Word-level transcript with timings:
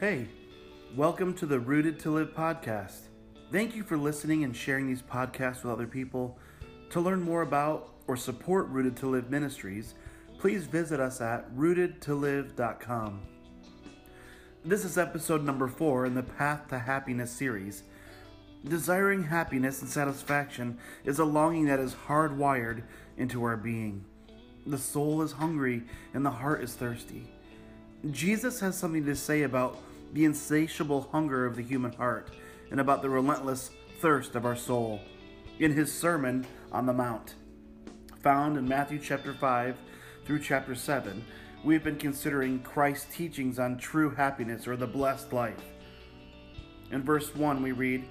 Hey, 0.00 0.28
welcome 0.96 1.34
to 1.34 1.44
the 1.44 1.60
Rooted 1.60 1.98
to 1.98 2.10
Live 2.12 2.32
podcast. 2.34 3.00
Thank 3.52 3.76
you 3.76 3.82
for 3.82 3.98
listening 3.98 4.44
and 4.44 4.56
sharing 4.56 4.86
these 4.86 5.02
podcasts 5.02 5.62
with 5.62 5.74
other 5.74 5.86
people. 5.86 6.38
To 6.88 7.02
learn 7.02 7.20
more 7.20 7.42
about 7.42 7.96
or 8.06 8.16
support 8.16 8.68
Rooted 8.68 8.96
to 8.96 9.08
Live 9.10 9.28
Ministries, 9.28 9.96
please 10.38 10.64
visit 10.64 11.00
us 11.00 11.20
at 11.20 11.54
rootedtolive.com. 11.54 13.20
This 14.64 14.86
is 14.86 14.96
episode 14.96 15.44
number 15.44 15.68
four 15.68 16.06
in 16.06 16.14
the 16.14 16.22
Path 16.22 16.68
to 16.68 16.78
Happiness 16.78 17.30
series. 17.30 17.82
Desiring 18.66 19.24
happiness 19.24 19.82
and 19.82 19.90
satisfaction 19.90 20.78
is 21.04 21.18
a 21.18 21.26
longing 21.26 21.66
that 21.66 21.78
is 21.78 21.94
hardwired 22.08 22.84
into 23.18 23.44
our 23.44 23.58
being. 23.58 24.06
The 24.64 24.78
soul 24.78 25.20
is 25.20 25.32
hungry 25.32 25.82
and 26.14 26.24
the 26.24 26.30
heart 26.30 26.64
is 26.64 26.72
thirsty. 26.72 27.30
Jesus 28.10 28.60
has 28.60 28.78
something 28.78 29.04
to 29.04 29.14
say 29.14 29.42
about 29.42 29.76
the 30.12 30.24
insatiable 30.24 31.08
hunger 31.12 31.46
of 31.46 31.56
the 31.56 31.62
human 31.62 31.92
heart 31.92 32.30
and 32.70 32.80
about 32.80 33.02
the 33.02 33.10
relentless 33.10 33.70
thirst 34.00 34.34
of 34.34 34.44
our 34.44 34.56
soul 34.56 35.00
in 35.58 35.72
his 35.72 35.92
Sermon 35.92 36.46
on 36.72 36.86
the 36.86 36.92
Mount. 36.92 37.34
Found 38.22 38.56
in 38.56 38.68
Matthew 38.68 38.98
chapter 38.98 39.32
5 39.32 39.76
through 40.24 40.40
chapter 40.40 40.74
7, 40.74 41.24
we've 41.64 41.84
been 41.84 41.96
considering 41.96 42.60
Christ's 42.60 43.14
teachings 43.14 43.58
on 43.58 43.78
true 43.78 44.10
happiness 44.10 44.66
or 44.66 44.76
the 44.76 44.86
blessed 44.86 45.32
life. 45.32 45.62
In 46.90 47.02
verse 47.02 47.34
1, 47.34 47.62
we 47.62 47.72
read, 47.72 48.04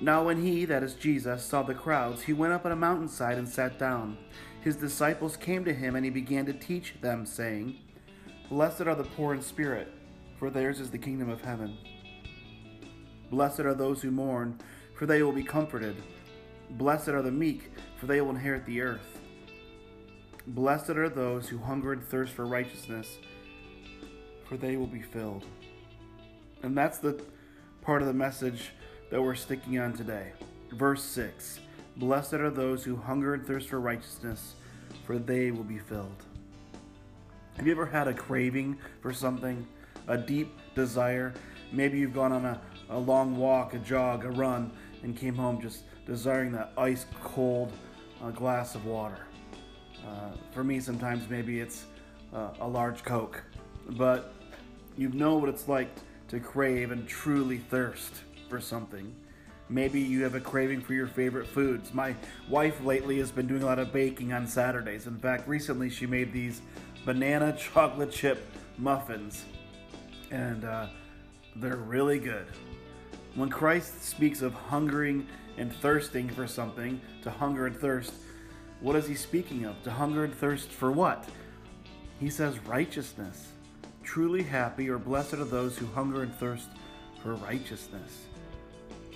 Now 0.00 0.24
when 0.24 0.42
he, 0.42 0.64
that 0.64 0.82
is 0.82 0.94
Jesus, 0.94 1.44
saw 1.44 1.62
the 1.62 1.74
crowds, 1.74 2.22
he 2.22 2.32
went 2.32 2.52
up 2.52 2.64
on 2.66 2.72
a 2.72 2.76
mountainside 2.76 3.38
and 3.38 3.48
sat 3.48 3.78
down. 3.78 4.16
His 4.62 4.76
disciples 4.76 5.36
came 5.36 5.64
to 5.64 5.72
him, 5.72 5.94
and 5.94 6.04
he 6.04 6.10
began 6.10 6.44
to 6.46 6.52
teach 6.52 6.94
them, 7.00 7.24
saying, 7.24 7.78
Blessed 8.48 8.82
are 8.82 8.94
the 8.94 9.04
poor 9.04 9.32
in 9.34 9.42
spirit, 9.42 9.92
for 10.38 10.50
theirs 10.50 10.80
is 10.80 10.90
the 10.90 10.98
kingdom 10.98 11.28
of 11.28 11.40
heaven. 11.40 11.76
Blessed 13.30 13.60
are 13.60 13.74
those 13.74 14.02
who 14.02 14.10
mourn, 14.10 14.58
for 14.94 15.06
they 15.06 15.22
will 15.22 15.32
be 15.32 15.42
comforted. 15.42 15.96
Blessed 16.70 17.08
are 17.08 17.22
the 17.22 17.30
meek, 17.30 17.70
for 17.96 18.06
they 18.06 18.20
will 18.20 18.30
inherit 18.30 18.66
the 18.66 18.80
earth. 18.80 19.20
Blessed 20.46 20.90
are 20.90 21.08
those 21.08 21.48
who 21.48 21.58
hunger 21.58 21.92
and 21.92 22.02
thirst 22.02 22.32
for 22.32 22.46
righteousness, 22.46 23.18
for 24.48 24.56
they 24.56 24.76
will 24.76 24.86
be 24.86 25.02
filled. 25.02 25.44
And 26.62 26.76
that's 26.76 26.98
the 26.98 27.20
part 27.82 28.02
of 28.02 28.08
the 28.08 28.14
message 28.14 28.70
that 29.10 29.22
we're 29.22 29.34
sticking 29.34 29.78
on 29.78 29.92
today. 29.92 30.32
Verse 30.72 31.02
6 31.02 31.60
Blessed 31.96 32.34
are 32.34 32.50
those 32.50 32.84
who 32.84 32.96
hunger 32.96 33.34
and 33.34 33.46
thirst 33.46 33.68
for 33.68 33.80
righteousness, 33.80 34.54
for 35.04 35.18
they 35.18 35.50
will 35.50 35.64
be 35.64 35.78
filled. 35.78 36.22
Have 37.56 37.66
you 37.66 37.72
ever 37.72 37.86
had 37.86 38.06
a 38.06 38.14
craving 38.14 38.78
for 39.00 39.12
something, 39.12 39.66
a 40.08 40.16
deep 40.16 40.56
desire? 40.74 41.34
Maybe 41.72 41.98
you've 41.98 42.14
gone 42.14 42.32
on 42.32 42.44
a, 42.44 42.60
a 42.90 42.98
long 42.98 43.36
walk, 43.36 43.74
a 43.74 43.78
jog, 43.78 44.24
a 44.24 44.30
run, 44.30 44.70
and 45.02 45.16
came 45.16 45.34
home 45.34 45.60
just 45.60 45.84
desiring 46.06 46.52
that 46.52 46.72
ice 46.78 47.06
cold 47.22 47.72
uh, 48.22 48.30
glass 48.30 48.74
of 48.74 48.86
water. 48.86 49.26
Uh, 50.06 50.30
for 50.52 50.62
me, 50.62 50.80
sometimes 50.80 51.28
maybe 51.28 51.60
it's 51.60 51.84
uh, 52.32 52.50
a 52.60 52.68
large 52.68 53.02
Coke, 53.04 53.42
but 53.90 54.34
you 54.96 55.08
know 55.10 55.36
what 55.36 55.48
it's 55.48 55.68
like 55.68 55.88
to 56.28 56.40
crave 56.40 56.90
and 56.90 57.06
truly 57.08 57.58
thirst 57.58 58.12
for 58.48 58.60
something. 58.60 59.14
Maybe 59.68 60.00
you 60.00 60.22
have 60.22 60.36
a 60.36 60.40
craving 60.40 60.80
for 60.80 60.94
your 60.94 61.08
favorite 61.08 61.46
foods. 61.46 61.92
My 61.92 62.14
wife 62.48 62.80
lately 62.84 63.18
has 63.18 63.32
been 63.32 63.48
doing 63.48 63.62
a 63.62 63.66
lot 63.66 63.80
of 63.80 63.92
baking 63.92 64.32
on 64.32 64.46
Saturdays. 64.46 65.08
In 65.08 65.18
fact, 65.18 65.48
recently 65.48 65.90
she 65.90 66.06
made 66.06 66.32
these 66.32 66.62
banana 67.04 67.56
chocolate 67.58 68.12
chip 68.12 68.46
muffins, 68.78 69.44
and 70.30 70.64
uh, 70.64 70.86
they're 71.56 71.76
really 71.76 72.18
good. 72.18 72.46
When 73.34 73.48
Christ 73.48 74.02
speaks 74.02 74.42
of 74.42 74.54
hungering 74.54 75.26
and 75.58 75.74
thirsting 75.74 76.28
for 76.28 76.46
something, 76.46 77.00
to 77.22 77.30
hunger 77.30 77.66
and 77.66 77.76
thirst, 77.76 78.12
what 78.80 78.96
is 78.96 79.06
he 79.06 79.14
speaking 79.14 79.64
of? 79.64 79.82
To 79.84 79.90
hunger 79.90 80.24
and 80.24 80.34
thirst 80.34 80.70
for 80.70 80.92
what? 80.92 81.28
He 82.20 82.30
says 82.30 82.58
righteousness. 82.60 83.48
Truly 84.02 84.42
happy 84.42 84.88
or 84.88 84.98
blessed 84.98 85.34
are 85.34 85.44
those 85.44 85.76
who 85.76 85.86
hunger 85.86 86.22
and 86.22 86.34
thirst 86.34 86.68
for 87.22 87.34
righteousness. 87.34 88.26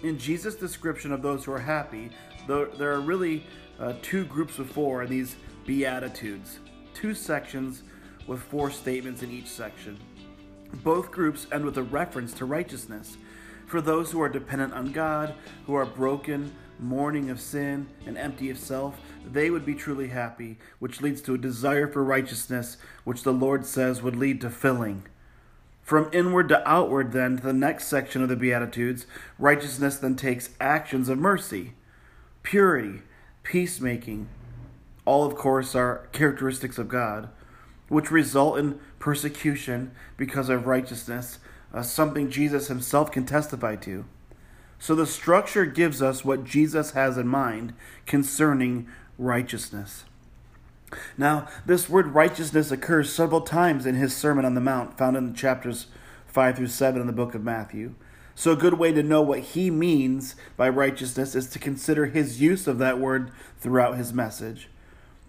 In 0.02 0.18
Jesus' 0.18 0.54
description 0.54 1.12
of 1.12 1.22
those 1.22 1.44
who 1.44 1.52
are 1.52 1.58
happy, 1.58 2.10
there 2.46 2.92
are 2.92 3.00
really 3.00 3.44
uh, 3.78 3.94
two 4.02 4.24
groups 4.24 4.58
of 4.58 4.70
four 4.70 5.02
in 5.02 5.10
these 5.10 5.36
Beatitudes, 5.66 6.58
two 6.94 7.14
sections 7.14 7.82
with 8.26 8.40
four 8.40 8.70
statements 8.70 9.22
in 9.22 9.30
each 9.30 9.46
section. 9.46 9.98
Both 10.72 11.10
groups 11.10 11.46
end 11.52 11.64
with 11.64 11.76
a 11.76 11.82
reference 11.82 12.32
to 12.34 12.44
righteousness. 12.44 13.16
For 13.66 13.80
those 13.80 14.10
who 14.10 14.20
are 14.20 14.28
dependent 14.28 14.72
on 14.72 14.92
God, 14.92 15.34
who 15.66 15.74
are 15.74 15.86
broken, 15.86 16.52
mourning 16.78 17.30
of 17.30 17.40
sin, 17.40 17.86
and 18.06 18.16
empty 18.16 18.50
of 18.50 18.58
self, 18.58 19.00
they 19.30 19.50
would 19.50 19.66
be 19.66 19.74
truly 19.74 20.08
happy, 20.08 20.58
which 20.78 21.00
leads 21.00 21.20
to 21.22 21.34
a 21.34 21.38
desire 21.38 21.86
for 21.86 22.02
righteousness, 22.02 22.78
which 23.04 23.22
the 23.22 23.32
Lord 23.32 23.66
says 23.66 24.02
would 24.02 24.16
lead 24.16 24.40
to 24.40 24.50
filling. 24.50 25.04
From 25.82 26.08
inward 26.12 26.48
to 26.48 26.68
outward, 26.68 27.12
then, 27.12 27.36
to 27.36 27.42
the 27.42 27.52
next 27.52 27.88
section 27.88 28.22
of 28.22 28.28
the 28.28 28.36
Beatitudes, 28.36 29.06
righteousness 29.38 29.96
then 29.96 30.16
takes 30.16 30.50
actions 30.60 31.08
of 31.08 31.18
mercy, 31.18 31.74
purity, 32.42 33.02
peacemaking. 33.42 34.28
All, 35.04 35.24
of 35.24 35.34
course, 35.34 35.74
are 35.74 36.08
characteristics 36.12 36.78
of 36.78 36.88
God, 36.88 37.28
which 37.90 38.10
result 38.10 38.58
in 38.58 38.80
persecution 38.98 39.90
because 40.16 40.48
of 40.48 40.66
righteousness, 40.66 41.40
uh, 41.74 41.82
something 41.82 42.30
Jesus 42.30 42.68
himself 42.68 43.12
can 43.12 43.26
testify 43.26 43.76
to. 43.76 44.06
So 44.78 44.94
the 44.94 45.06
structure 45.06 45.66
gives 45.66 46.00
us 46.00 46.24
what 46.24 46.44
Jesus 46.44 46.92
has 46.92 47.18
in 47.18 47.28
mind 47.28 47.74
concerning 48.06 48.88
righteousness. 49.18 50.04
Now, 51.18 51.48
this 51.66 51.88
word 51.88 52.14
righteousness 52.14 52.70
occurs 52.70 53.12
several 53.12 53.42
times 53.42 53.86
in 53.86 53.96
his 53.96 54.16
Sermon 54.16 54.44
on 54.44 54.54
the 54.54 54.60
Mount, 54.60 54.96
found 54.96 55.16
in 55.16 55.34
chapters 55.34 55.86
5 56.26 56.56
through 56.56 56.66
7 56.68 57.00
in 57.00 57.06
the 57.06 57.12
book 57.12 57.34
of 57.34 57.44
Matthew. 57.44 57.94
So, 58.34 58.52
a 58.52 58.56
good 58.56 58.74
way 58.74 58.92
to 58.92 59.02
know 59.02 59.20
what 59.20 59.40
he 59.40 59.70
means 59.70 60.34
by 60.56 60.68
righteousness 60.68 61.34
is 61.34 61.48
to 61.50 61.58
consider 61.58 62.06
his 62.06 62.40
use 62.40 62.66
of 62.66 62.78
that 62.78 62.98
word 62.98 63.30
throughout 63.58 63.98
his 63.98 64.12
message. 64.12 64.68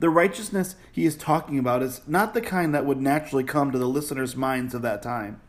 The 0.01 0.09
righteousness 0.09 0.73
he 0.91 1.05
is 1.05 1.15
talking 1.15 1.59
about 1.59 1.83
is 1.83 2.01
not 2.07 2.33
the 2.33 2.41
kind 2.41 2.73
that 2.73 2.87
would 2.87 2.99
naturally 2.99 3.43
come 3.43 3.71
to 3.71 3.77
the 3.77 3.87
listeners' 3.87 4.35
minds 4.35 4.73
of 4.73 4.81
that 4.81 5.03
time. 5.03 5.39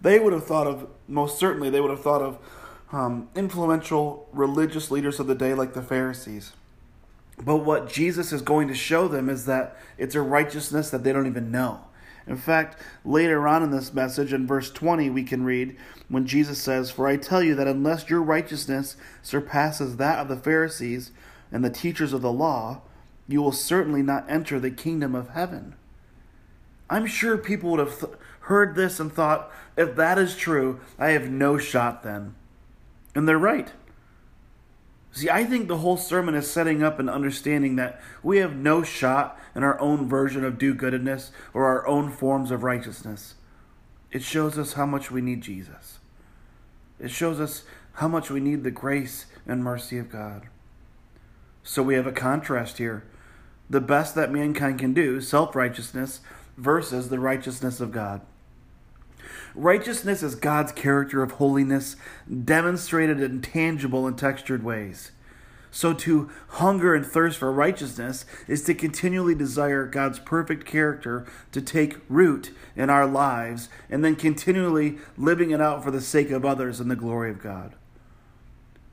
They 0.00 0.20
would 0.20 0.32
have 0.32 0.46
thought 0.46 0.68
of, 0.68 0.88
most 1.08 1.40
certainly, 1.40 1.70
they 1.70 1.80
would 1.80 1.90
have 1.90 2.00
thought 2.00 2.22
of 2.22 2.38
um, 2.92 3.28
influential 3.34 4.28
religious 4.32 4.92
leaders 4.92 5.18
of 5.18 5.26
the 5.26 5.34
day 5.34 5.54
like 5.54 5.74
the 5.74 5.82
Pharisees. 5.82 6.52
But 7.36 7.64
what 7.64 7.90
Jesus 7.90 8.32
is 8.32 8.42
going 8.42 8.68
to 8.68 8.76
show 8.76 9.08
them 9.08 9.28
is 9.28 9.46
that 9.46 9.76
it's 9.98 10.14
a 10.14 10.22
righteousness 10.22 10.90
that 10.90 11.02
they 11.02 11.12
don't 11.12 11.26
even 11.26 11.50
know. 11.50 11.80
In 12.28 12.36
fact, 12.36 12.80
later 13.04 13.48
on 13.48 13.64
in 13.64 13.72
this 13.72 13.92
message, 13.92 14.32
in 14.32 14.46
verse 14.46 14.70
20, 14.70 15.10
we 15.10 15.24
can 15.24 15.42
read 15.42 15.76
when 16.08 16.28
Jesus 16.28 16.62
says, 16.62 16.92
For 16.92 17.08
I 17.08 17.16
tell 17.16 17.42
you 17.42 17.56
that 17.56 17.66
unless 17.66 18.08
your 18.08 18.22
righteousness 18.22 18.96
surpasses 19.20 19.96
that 19.96 20.20
of 20.20 20.28
the 20.28 20.36
Pharisees 20.36 21.10
and 21.50 21.64
the 21.64 21.70
teachers 21.70 22.12
of 22.12 22.22
the 22.22 22.30
law, 22.30 22.82
you 23.30 23.42
will 23.42 23.52
certainly 23.52 24.02
not 24.02 24.28
enter 24.28 24.58
the 24.58 24.70
kingdom 24.70 25.14
of 25.14 25.30
heaven. 25.30 25.74
I'm 26.88 27.06
sure 27.06 27.38
people 27.38 27.70
would 27.70 27.80
have 27.80 27.98
th- 27.98 28.12
heard 28.40 28.74
this 28.74 28.98
and 28.98 29.12
thought, 29.12 29.50
if 29.76 29.94
that 29.96 30.18
is 30.18 30.36
true, 30.36 30.80
I 30.98 31.10
have 31.10 31.30
no 31.30 31.56
shot 31.56 32.02
then. 32.02 32.34
And 33.14 33.28
they're 33.28 33.38
right. 33.38 33.72
See, 35.12 35.30
I 35.30 35.44
think 35.44 35.66
the 35.66 35.78
whole 35.78 35.96
sermon 35.96 36.34
is 36.34 36.50
setting 36.50 36.82
up 36.82 36.98
an 36.98 37.08
understanding 37.08 37.76
that 37.76 38.00
we 38.22 38.38
have 38.38 38.54
no 38.54 38.82
shot 38.82 39.38
in 39.54 39.64
our 39.64 39.80
own 39.80 40.08
version 40.08 40.44
of 40.44 40.58
do 40.58 40.74
goodness 40.74 41.32
or 41.52 41.66
our 41.66 41.86
own 41.86 42.10
forms 42.10 42.50
of 42.50 42.62
righteousness. 42.62 43.34
It 44.12 44.22
shows 44.22 44.58
us 44.58 44.74
how 44.74 44.86
much 44.86 45.10
we 45.10 45.20
need 45.20 45.40
Jesus. 45.40 45.98
It 46.98 47.10
shows 47.10 47.40
us 47.40 47.64
how 47.94 48.08
much 48.08 48.30
we 48.30 48.40
need 48.40 48.62
the 48.62 48.70
grace 48.70 49.26
and 49.46 49.64
mercy 49.64 49.98
of 49.98 50.10
God. 50.10 50.48
So 51.62 51.82
we 51.82 51.94
have 51.94 52.06
a 52.06 52.12
contrast 52.12 52.78
here. 52.78 53.04
The 53.70 53.80
best 53.80 54.16
that 54.16 54.32
mankind 54.32 54.80
can 54.80 54.92
do, 54.92 55.20
self 55.20 55.54
righteousness, 55.54 56.20
versus 56.56 57.08
the 57.08 57.20
righteousness 57.20 57.80
of 57.80 57.92
God. 57.92 58.20
Righteousness 59.54 60.22
is 60.22 60.34
God's 60.34 60.72
character 60.72 61.22
of 61.22 61.32
holiness 61.32 61.96
demonstrated 62.44 63.20
in 63.20 63.40
tangible 63.40 64.06
and 64.06 64.18
textured 64.18 64.64
ways. 64.64 65.12
So, 65.72 65.92
to 65.94 66.28
hunger 66.48 66.96
and 66.96 67.06
thirst 67.06 67.38
for 67.38 67.52
righteousness 67.52 68.24
is 68.48 68.64
to 68.64 68.74
continually 68.74 69.36
desire 69.36 69.86
God's 69.86 70.18
perfect 70.18 70.66
character 70.66 71.26
to 71.52 71.62
take 71.62 71.98
root 72.08 72.52
in 72.74 72.90
our 72.90 73.06
lives 73.06 73.68
and 73.88 74.04
then 74.04 74.16
continually 74.16 74.98
living 75.16 75.52
it 75.52 75.60
out 75.60 75.84
for 75.84 75.92
the 75.92 76.00
sake 76.00 76.30
of 76.30 76.44
others 76.44 76.80
and 76.80 76.90
the 76.90 76.96
glory 76.96 77.30
of 77.30 77.40
God. 77.40 77.74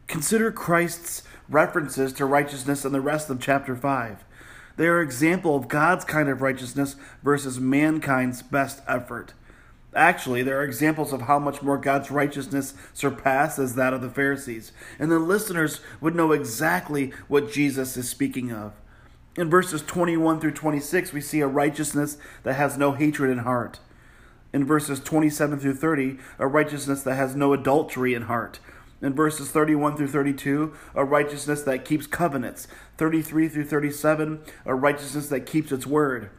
Consider 0.07 0.51
Christ's 0.51 1.23
references 1.49 2.13
to 2.13 2.25
righteousness 2.25 2.85
in 2.85 2.91
the 2.91 3.01
rest 3.01 3.29
of 3.31 3.41
chapter 3.41 3.75
5. 3.75 4.23
They 4.77 4.87
are 4.87 5.01
an 5.01 5.07
example 5.07 5.55
of 5.55 5.67
God's 5.67 6.05
kind 6.05 6.29
of 6.29 6.41
righteousness 6.41 6.95
versus 7.23 7.59
mankind's 7.59 8.41
best 8.41 8.81
effort. 8.87 9.33
Actually, 9.95 10.43
there 10.43 10.59
are 10.59 10.63
examples 10.63 11.11
of 11.11 11.21
how 11.21 11.39
much 11.39 11.63
more 11.63 11.77
God's 11.77 12.11
righteousness 12.11 12.75
surpasses 12.93 13.73
that 13.73 13.93
of 13.93 14.01
the 14.01 14.09
Pharisees, 14.09 14.71
and 14.99 15.11
the 15.11 15.17
listeners 15.17 15.81
would 15.99 16.15
know 16.15 16.31
exactly 16.31 17.11
what 17.27 17.51
Jesus 17.51 17.97
is 17.97 18.07
speaking 18.07 18.51
of. 18.51 18.73
In 19.35 19.49
verses 19.49 19.81
21 19.81 20.39
through 20.39 20.51
26, 20.51 21.13
we 21.13 21.21
see 21.21 21.39
a 21.39 21.47
righteousness 21.47 22.17
that 22.43 22.53
has 22.53 22.77
no 22.77 22.91
hatred 22.91 23.31
in 23.31 23.39
heart. 23.39 23.79
In 24.53 24.63
verses 24.63 24.99
27 24.99 25.59
through 25.59 25.75
30, 25.75 26.17
a 26.37 26.47
righteousness 26.47 27.01
that 27.01 27.15
has 27.15 27.35
no 27.35 27.53
adultery 27.53 28.13
in 28.13 28.23
heart. 28.23 28.59
In 29.01 29.13
verses 29.13 29.51
31 29.51 29.95
through 29.95 30.07
32, 30.07 30.73
a 30.95 31.05
righteousness 31.05 31.61
that 31.63 31.85
keeps 31.85 32.07
covenants. 32.07 32.67
33 32.97 33.47
through 33.47 33.65
37, 33.65 34.41
a 34.65 34.73
righteousness 34.73 35.29
that 35.29 35.45
keeps 35.45 35.71
its 35.71 35.85
word. 35.85 36.31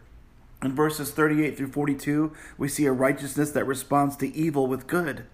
In 0.61 0.75
verses 0.75 1.13
38 1.13 1.57
through 1.57 1.71
42, 1.71 2.33
we 2.57 2.67
see 2.67 2.87
a 2.87 2.93
righteousness 2.93 3.53
that 3.53 3.65
responds 3.65 4.17
to 4.17 4.35
evil 4.35 4.67
with 4.67 4.89
good. 4.89 5.27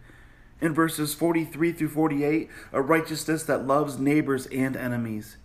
In 0.61 0.75
verses 0.75 1.15
43 1.15 1.73
through 1.73 1.89
48, 1.89 2.51
a 2.73 2.83
righteousness 2.83 3.43
that 3.45 3.67
loves 3.67 3.99
neighbors 3.99 4.47
and 4.47 4.77
enemies. 4.77 5.39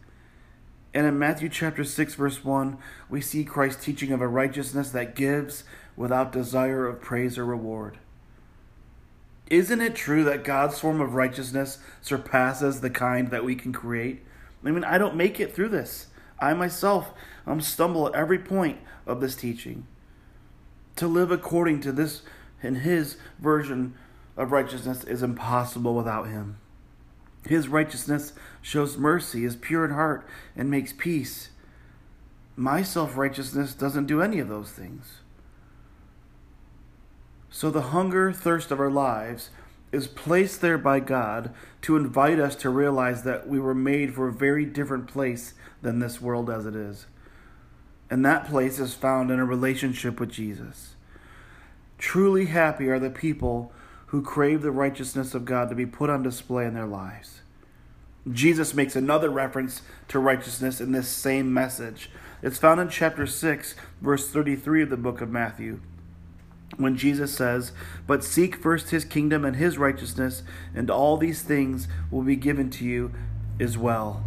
And 0.93 1.05
in 1.05 1.17
Matthew 1.17 1.47
chapter 1.47 1.85
6 1.85 2.15
verse 2.15 2.43
1, 2.43 2.77
we 3.09 3.21
see 3.21 3.45
Christ 3.45 3.81
teaching 3.81 4.11
of 4.11 4.21
a 4.21 4.27
righteousness 4.27 4.89
that 4.91 5.15
gives 5.15 5.63
without 5.95 6.31
desire 6.33 6.87
of 6.87 6.99
praise 6.99 7.37
or 7.37 7.45
reward. 7.45 7.99
Isn't 9.49 9.81
it 9.81 9.95
true 9.95 10.23
that 10.25 10.43
God's 10.43 10.79
form 10.79 11.01
of 11.01 11.15
righteousness 11.15 11.79
surpasses 12.01 12.81
the 12.81 12.89
kind 12.89 13.31
that 13.31 13.43
we 13.43 13.55
can 13.55 13.73
create? 13.73 14.23
I 14.63 14.71
mean, 14.71 14.83
I 14.83 14.97
don't 14.97 15.15
make 15.15 15.39
it 15.39 15.55
through 15.55 15.69
this. 15.69 16.07
I 16.39 16.53
myself 16.53 17.11
um, 17.47 17.61
stumble 17.61 18.07
at 18.07 18.13
every 18.13 18.39
point 18.39 18.77
of 19.07 19.21
this 19.21 19.35
teaching. 19.35 19.87
To 20.97 21.07
live 21.07 21.31
according 21.31 21.81
to 21.81 21.91
this 21.91 22.21
and 22.61 22.79
his 22.79 23.17
version 23.39 23.95
of 24.37 24.51
righteousness 24.51 25.03
is 25.03 25.23
impossible 25.23 25.95
without 25.95 26.27
him. 26.27 26.57
His 27.45 27.67
righteousness 27.67 28.33
shows 28.61 28.97
mercy, 28.97 29.45
is 29.45 29.55
pure 29.55 29.85
in 29.85 29.91
heart, 29.91 30.27
and 30.55 30.69
makes 30.69 30.93
peace. 30.93 31.49
My 32.55 32.83
self 32.83 33.17
righteousness 33.17 33.73
doesn't 33.73 34.07
do 34.07 34.21
any 34.21 34.39
of 34.39 34.49
those 34.49 34.71
things. 34.71 35.18
So 37.59 37.69
the 37.69 37.91
hunger, 37.91 38.31
thirst 38.31 38.71
of 38.71 38.79
our 38.79 38.89
lives 38.89 39.49
is 39.91 40.07
placed 40.07 40.61
there 40.61 40.77
by 40.77 41.01
God 41.01 41.53
to 41.81 41.97
invite 41.97 42.39
us 42.39 42.55
to 42.55 42.69
realize 42.69 43.23
that 43.23 43.49
we 43.49 43.59
were 43.59 43.75
made 43.75 44.15
for 44.15 44.29
a 44.29 44.31
very 44.31 44.63
different 44.63 45.09
place 45.09 45.55
than 45.81 45.99
this 45.99 46.21
world 46.21 46.49
as 46.49 46.65
it 46.65 46.73
is. 46.73 47.05
And 48.09 48.23
that 48.23 48.47
place 48.47 48.79
is 48.79 48.93
found 48.93 49.29
in 49.29 49.39
a 49.39 49.45
relationship 49.45 50.21
with 50.21 50.31
Jesus. 50.31 50.95
Truly 51.97 52.45
happy 52.45 52.87
are 52.87 52.97
the 52.97 53.09
people 53.09 53.73
who 54.05 54.21
crave 54.21 54.61
the 54.61 54.71
righteousness 54.71 55.35
of 55.35 55.43
God 55.43 55.67
to 55.67 55.75
be 55.75 55.85
put 55.85 56.09
on 56.09 56.23
display 56.23 56.65
in 56.65 56.75
their 56.75 56.87
lives. 56.87 57.41
Jesus 58.31 58.73
makes 58.73 58.95
another 58.95 59.29
reference 59.29 59.81
to 60.07 60.19
righteousness 60.19 60.79
in 60.79 60.93
this 60.93 61.09
same 61.09 61.53
message. 61.53 62.09
It's 62.41 62.57
found 62.57 62.79
in 62.79 62.87
chapter 62.87 63.27
6, 63.27 63.75
verse 63.99 64.29
33 64.29 64.83
of 64.83 64.89
the 64.89 64.95
book 64.95 65.19
of 65.19 65.29
Matthew 65.29 65.81
when 66.77 66.95
Jesus 66.95 67.33
says, 67.33 67.71
But 68.07 68.23
seek 68.23 68.55
first 68.55 68.89
his 68.89 69.05
kingdom 69.05 69.43
and 69.45 69.55
his 69.55 69.77
righteousness, 69.77 70.43
and 70.73 70.89
all 70.89 71.17
these 71.17 71.41
things 71.41 71.87
will 72.11 72.21
be 72.21 72.35
given 72.35 72.69
to 72.71 72.85
you 72.85 73.11
as 73.59 73.77
well. 73.77 74.23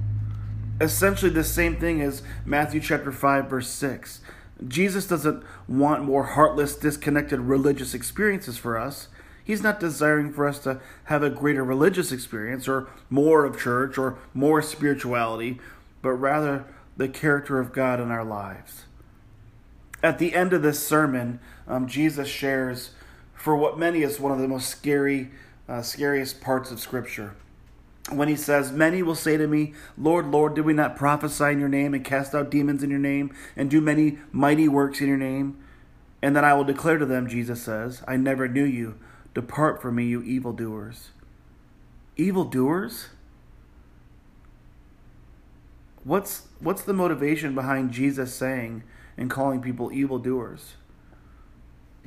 Essentially, 0.80 1.30
the 1.30 1.44
same 1.44 1.76
thing 1.76 2.00
as 2.00 2.22
Matthew 2.44 2.80
chapter 2.80 3.12
5, 3.12 3.46
verse 3.48 3.68
6. 3.68 4.20
Jesus 4.66 5.06
doesn't 5.06 5.42
want 5.68 6.04
more 6.04 6.24
heartless, 6.24 6.76
disconnected 6.76 7.40
religious 7.40 7.94
experiences 7.94 8.58
for 8.58 8.78
us. 8.78 9.08
He's 9.44 9.62
not 9.62 9.80
desiring 9.80 10.32
for 10.32 10.46
us 10.46 10.60
to 10.60 10.80
have 11.04 11.22
a 11.22 11.30
greater 11.30 11.64
religious 11.64 12.12
experience 12.12 12.68
or 12.68 12.88
more 13.10 13.44
of 13.44 13.58
church 13.58 13.98
or 13.98 14.18
more 14.34 14.62
spirituality, 14.62 15.58
but 16.00 16.12
rather 16.12 16.64
the 16.96 17.08
character 17.08 17.58
of 17.58 17.72
God 17.72 18.00
in 18.00 18.10
our 18.10 18.24
lives. 18.24 18.84
At 20.02 20.18
the 20.18 20.34
end 20.34 20.52
of 20.52 20.62
this 20.62 20.84
sermon, 20.84 21.40
um, 21.72 21.86
Jesus 21.86 22.28
shares 22.28 22.90
for 23.32 23.56
what 23.56 23.78
many 23.78 24.02
is 24.02 24.20
one 24.20 24.30
of 24.30 24.38
the 24.38 24.46
most 24.46 24.68
scary, 24.68 25.30
uh, 25.66 25.80
scariest 25.80 26.42
parts 26.42 26.70
of 26.70 26.78
Scripture. 26.78 27.34
When 28.10 28.28
he 28.28 28.36
says, 28.36 28.70
Many 28.70 29.02
will 29.02 29.14
say 29.14 29.38
to 29.38 29.46
me, 29.46 29.72
Lord, 29.96 30.26
Lord, 30.26 30.54
did 30.54 30.66
we 30.66 30.74
not 30.74 30.96
prophesy 30.96 31.46
in 31.46 31.60
your 31.60 31.70
name 31.70 31.94
and 31.94 32.04
cast 32.04 32.34
out 32.34 32.50
demons 32.50 32.82
in 32.82 32.90
your 32.90 32.98
name 32.98 33.34
and 33.56 33.70
do 33.70 33.80
many 33.80 34.18
mighty 34.32 34.68
works 34.68 35.00
in 35.00 35.08
your 35.08 35.16
name? 35.16 35.56
And 36.20 36.36
then 36.36 36.44
I 36.44 36.52
will 36.52 36.64
declare 36.64 36.98
to 36.98 37.06
them, 37.06 37.26
Jesus 37.26 37.62
says, 37.62 38.02
I 38.06 38.16
never 38.18 38.48
knew 38.48 38.64
you. 38.64 38.98
Depart 39.32 39.80
from 39.80 39.94
me, 39.94 40.04
you 40.04 40.22
evildoers. 40.22 41.08
Evildoers? 42.16 43.08
What's, 46.04 46.48
what's 46.60 46.82
the 46.82 46.92
motivation 46.92 47.54
behind 47.54 47.92
Jesus 47.92 48.34
saying 48.34 48.82
and 49.16 49.30
calling 49.30 49.62
people 49.62 49.90
evildoers? 49.90 50.74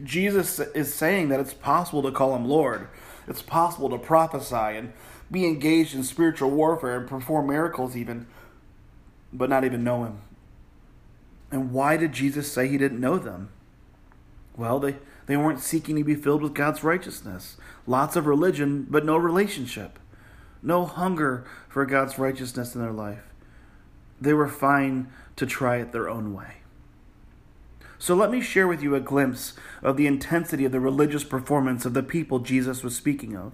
Jesus 0.04 0.60
is 0.60 0.94
saying 0.94 1.30
that 1.30 1.40
it's 1.40 1.54
possible 1.54 2.02
to 2.04 2.12
call 2.12 2.36
him 2.36 2.46
Lord. 2.46 2.88
It's 3.28 3.42
possible 3.42 3.90
to 3.90 3.98
prophesy 3.98 4.56
and 4.56 4.94
be 5.32 5.46
engaged 5.46 5.96
in 5.96 6.04
spiritual 6.04 6.52
warfare 6.52 6.98
and 6.98 7.08
perform 7.08 7.48
miracles, 7.48 7.96
even, 7.96 8.28
but 9.34 9.50
not 9.50 9.64
even 9.64 9.84
know 9.84 10.04
him. 10.04 10.20
And 11.52 11.72
why 11.72 11.98
did 11.98 12.12
Jesus 12.12 12.52
say 12.52 12.68
he 12.68 12.78
didn't 12.78 13.00
know 13.00 13.18
them? 13.18 13.50
Well, 14.58 14.80
they, 14.80 14.98
they 15.26 15.38
weren't 15.38 15.60
seeking 15.60 15.96
to 15.96 16.04
be 16.04 16.16
filled 16.16 16.44
with 16.44 16.54
God's 16.54 16.84
righteousness. 16.84 17.58
Lots 17.88 18.16
of 18.16 18.28
religion, 18.28 18.86
but 18.90 19.06
no 19.06 19.18
relationship. 19.18 20.00
No 20.62 20.86
hunger 20.86 21.46
for 21.68 21.86
God's 21.86 22.18
righteousness 22.18 22.76
in 22.76 22.82
their 22.82 22.92
life. 22.92 23.24
They 24.20 24.34
were 24.34 24.48
fine 24.48 25.12
to 25.36 25.46
try 25.46 25.78
it 25.78 25.92
their 25.92 26.10
own 26.10 26.34
way. 26.34 26.58
So 28.06 28.14
let 28.14 28.30
me 28.30 28.40
share 28.40 28.68
with 28.68 28.84
you 28.84 28.94
a 28.94 29.00
glimpse 29.00 29.54
of 29.82 29.98
the 29.98 30.06
intensity 30.06 30.64
of 30.64 30.72
the 30.72 30.80
religious 30.80 31.24
performance 31.24 31.86
of 31.86 31.96
the 31.96 32.04
people 32.04 32.38
Jesus 32.38 32.84
was 32.84 32.96
speaking 32.96 33.36
of. 33.36 33.54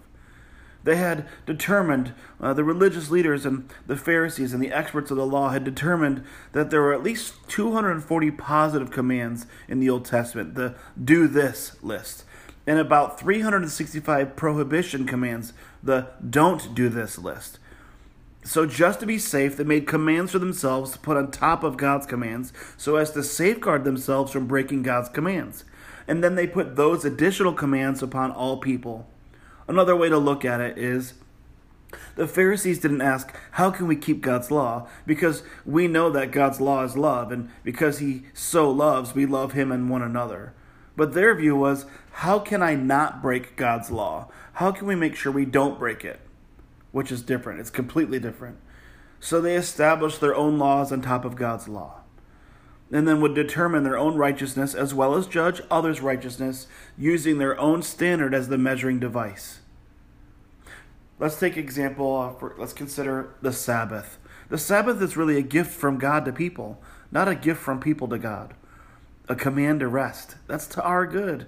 They 0.83 0.98
had 0.98 1.25
determined, 1.45 2.13
uh, 2.38 2.53
the 2.53 2.65
religious 2.65 3.09
leaders 3.09 3.45
and 3.45 3.69
the 3.88 3.95
Pharisees 3.95 4.51
and 4.51 4.62
the 4.62 4.74
experts 4.74 5.09
of 5.09 5.15
the 5.15 5.25
law 5.25 5.51
had 5.51 5.63
determined 5.63 6.25
that 6.51 6.69
there 6.69 6.81
were 6.81 6.94
at 6.94 7.01
least 7.01 7.36
240 7.48 8.31
positive 8.31 8.92
commands 8.92 9.45
in 9.69 9.80
the 9.80 9.90
Old 9.90 10.04
Testament, 10.04 10.56
the 10.56 10.75
do 11.02 11.30
this 11.30 11.81
list, 11.81 12.25
and 12.68 12.78
about 12.78 13.18
365 13.18 14.35
prohibition 14.35 15.06
commands, 15.06 15.54
the 15.81 16.09
don't 16.30 16.75
do 16.75 16.90
this 16.90 17.18
list. 17.18 17.57
So, 18.44 18.66
just 18.66 19.00
to 19.00 19.06
be 19.06 19.19
safe, 19.19 19.56
they 19.56 19.64
made 19.64 19.86
commands 19.86 20.31
for 20.31 20.40
themselves 20.40 20.92
to 20.92 21.00
put 21.00 21.16
on 21.16 21.30
top 21.30 21.64
of 21.64 21.78
God's 21.78 22.07
commands 22.07 22.52
so 22.76 22.95
as 22.95 23.12
to 23.12 23.24
safeguard 23.24 23.83
themselves 23.83 24.31
from 24.31 24.48
breaking 24.48 24.81
God's 24.81 25.10
commands. 25.10 25.64
And 26.07 26.24
then 26.24 26.36
they 26.36 26.48
put 26.48 26.76
those 26.76 27.06
additional 27.06 27.54
commands 27.54 28.02
upon 28.02 28.31
all 28.31 28.57
people. 28.57 29.07
Another 29.68 29.95
way 29.95 30.10
to 30.10 30.18
look 30.18 30.44
at 30.44 30.60
it 30.60 30.78
is 30.78 31.14
the 32.16 32.28
Pharisees 32.28 32.80
didn't 32.80 33.02
ask, 33.02 33.33
How 33.52 33.69
can 33.69 33.88
we 33.88 33.95
keep 33.95 34.21
God's 34.21 34.50
law? 34.50 34.88
Because 35.06 35.44
we 35.66 35.88
know 35.88 36.10
that 36.10 36.31
God's 36.31 36.60
law 36.60 36.83
is 36.83 36.98
love, 36.98 37.31
and 37.31 37.50
because 37.64 38.00
He 38.00 38.24
so 38.33 38.71
loves, 38.71 39.14
we 39.14 39.26
love 39.26 39.54
Him 39.54 39.71
and 39.71 39.90
one 39.90 40.02
another. 40.02 40.54
But 40.95 41.14
their 41.14 41.36
view 41.36 41.56
was, 41.56 41.86
How 42.12 42.40
can 42.40 42.64
I 42.64 42.76
not 42.76 43.21
break 43.21 43.56
God's 43.56 43.92
law? 43.92 44.30
How 44.54 44.71
can 44.71 44.88
we 44.88 44.95
make 44.95 45.16
sure 45.16 45.31
we 45.31 45.45
don't 45.45 45.80
break 45.80 46.04
it? 46.04 46.19
Which 46.92 47.12
is 47.12 47.21
different. 47.21 47.60
It's 47.60 47.69
completely 47.69 48.19
different. 48.19 48.57
So 49.19 49.40
they 49.40 49.56
established 49.56 50.19
their 50.19 50.36
own 50.36 50.57
laws 50.57 50.92
on 50.92 51.02
top 51.02 51.26
of 51.26 51.36
God's 51.36 51.68
law, 51.68 52.02
and 52.92 53.07
then 53.07 53.21
would 53.21 53.36
determine 53.36 53.83
their 53.83 53.98
own 53.98 54.16
righteousness 54.16 54.74
as 54.74 54.94
well 54.94 55.16
as 55.16 55.28
judge 55.28 55.62
others' 55.69 56.02
righteousness 56.02 56.68
using 56.98 57.38
their 57.38 57.60
own 57.60 57.81
standard 57.83 58.33
as 58.33 58.50
the 58.50 58.57
measuring 58.57 59.00
device. 59.00 59.60
Let's 61.19 61.40
take 61.40 61.56
example. 61.56 62.36
For, 62.40 62.56
let's 62.57 62.74
consider 62.74 63.36
the 63.42 63.54
Sabbath. 63.54 64.18
The 64.50 64.57
Sabbath 64.57 65.02
is 65.02 65.16
really 65.16 65.38
a 65.38 65.44
gift 65.44 65.71
from 65.71 66.00
God 66.00 66.26
to 66.26 66.33
people, 66.33 66.81
not 67.12 67.28
a 67.28 67.36
gift 67.36 67.62
from 67.62 67.80
people 67.80 68.07
to 68.07 68.18
God. 68.18 68.56
A 69.30 69.36
command 69.36 69.80
to 69.80 69.88
rest. 69.88 70.36
That's 70.48 70.66
to 70.68 70.83
our 70.83 71.06
good. 71.06 71.45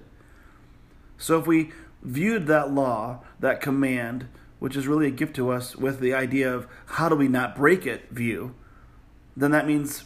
So 1.18 1.38
if 1.38 1.46
we 1.46 1.72
viewed 2.02 2.46
that 2.46 2.72
law, 2.72 3.24
that 3.40 3.60
command, 3.60 4.28
which 4.64 4.76
is 4.76 4.88
really 4.88 5.06
a 5.06 5.10
gift 5.10 5.36
to 5.36 5.50
us 5.50 5.76
with 5.76 6.00
the 6.00 6.14
idea 6.14 6.50
of 6.50 6.66
how 6.86 7.06
do 7.06 7.14
we 7.14 7.28
not 7.28 7.54
break 7.54 7.84
it 7.84 8.08
view, 8.08 8.54
then 9.36 9.50
that 9.50 9.66
means, 9.66 10.04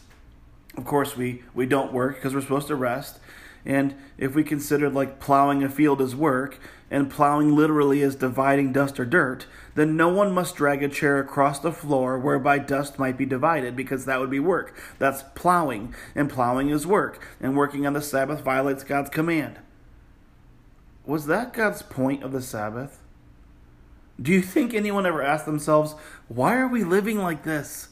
of 0.75 0.83
course, 0.83 1.15
we, 1.15 1.41
we 1.53 1.65
don't 1.65 1.93
work 1.93 2.15
because 2.15 2.35
we're 2.35 2.41
supposed 2.41 2.67
to 2.67 2.75
rest. 2.75 3.21
And 3.65 3.95
if 4.17 4.35
we 4.35 4.43
consider 4.43 4.89
like 4.89 5.21
plowing 5.21 5.63
a 5.63 5.69
field 5.69 6.01
as 6.01 6.13
work, 6.13 6.59
and 6.91 7.09
plowing 7.09 7.55
literally 7.55 8.01
is 8.01 8.17
dividing 8.17 8.73
dust 8.73 8.99
or 8.99 9.05
dirt, 9.05 9.45
then 9.75 9.95
no 9.95 10.09
one 10.09 10.33
must 10.33 10.57
drag 10.57 10.83
a 10.83 10.89
chair 10.89 11.21
across 11.21 11.59
the 11.59 11.71
floor 11.71 12.19
whereby 12.19 12.59
dust 12.59 12.99
might 12.99 13.17
be 13.17 13.25
divided, 13.25 13.77
because 13.77 14.03
that 14.03 14.19
would 14.19 14.29
be 14.29 14.41
work. 14.41 14.77
That's 14.97 15.23
plowing, 15.35 15.95
and 16.15 16.29
plowing 16.29 16.67
is 16.67 16.85
work, 16.85 17.25
and 17.39 17.55
working 17.55 17.87
on 17.87 17.93
the 17.93 18.01
Sabbath 18.01 18.41
violates 18.41 18.83
God's 18.83 19.09
command. 19.09 19.57
was 21.05 21.27
that 21.27 21.53
God's 21.53 21.81
point 21.81 22.23
of 22.23 22.33
the 22.33 22.41
Sabbath? 22.41 22.99
Do 24.21 24.31
you 24.31 24.41
think 24.41 24.73
anyone 24.73 25.05
ever 25.05 25.21
asked 25.21 25.45
themselves, 25.45 25.95
why 26.27 26.57
are 26.57 26.67
we 26.67 26.83
living 26.83 27.19
like 27.19 27.43
this? 27.43 27.89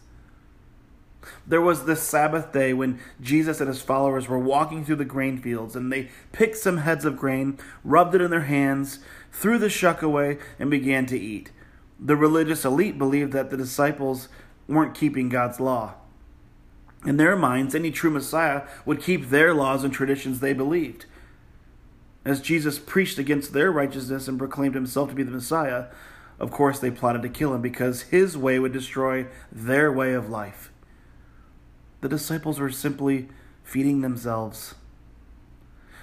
There 1.45 1.61
was 1.61 1.85
this 1.85 2.01
Sabbath 2.01 2.51
day 2.51 2.73
when 2.73 2.99
Jesus 3.21 3.59
and 3.59 3.67
his 3.67 3.81
followers 3.81 4.27
were 4.27 4.39
walking 4.39 4.83
through 4.83 4.97
the 4.97 5.05
grain 5.05 5.37
fields, 5.37 5.75
and 5.75 5.91
they 5.91 6.09
picked 6.31 6.57
some 6.57 6.77
heads 6.77 7.05
of 7.05 7.17
grain, 7.17 7.57
rubbed 7.83 8.15
it 8.15 8.21
in 8.21 8.31
their 8.31 8.41
hands, 8.41 8.99
threw 9.31 9.57
the 9.57 9.69
shuck 9.69 10.01
away, 10.01 10.37
and 10.59 10.69
began 10.69 11.05
to 11.07 11.19
eat. 11.19 11.51
The 11.99 12.15
religious 12.15 12.65
elite 12.65 12.97
believed 12.97 13.31
that 13.33 13.49
the 13.49 13.57
disciples 13.57 14.29
weren't 14.67 14.95
keeping 14.95 15.29
God's 15.29 15.59
law. 15.59 15.95
In 17.05 17.17
their 17.17 17.35
minds, 17.35 17.73
any 17.75 17.91
true 17.91 18.09
Messiah 18.09 18.63
would 18.85 19.01
keep 19.01 19.29
their 19.29 19.53
laws 19.53 19.83
and 19.83 19.93
traditions 19.93 20.39
they 20.39 20.53
believed. 20.53 21.05
As 22.25 22.41
Jesus 22.41 22.79
preached 22.79 23.17
against 23.17 23.53
their 23.53 23.71
righteousness 23.71 24.27
and 24.27 24.37
proclaimed 24.37 24.75
himself 24.75 25.09
to 25.09 25.15
be 25.15 25.23
the 25.23 25.31
Messiah, 25.31 25.85
of 26.39 26.51
course 26.51 26.79
they 26.79 26.91
plotted 26.91 27.21
to 27.23 27.29
kill 27.29 27.53
him 27.53 27.61
because 27.61 28.03
his 28.03 28.37
way 28.37 28.59
would 28.59 28.73
destroy 28.73 29.27
their 29.51 29.91
way 29.91 30.13
of 30.13 30.29
life. 30.29 30.71
The 32.01 32.09
disciples 32.09 32.59
were 32.59 32.69
simply 32.69 33.29
feeding 33.63 34.01
themselves. 34.01 34.75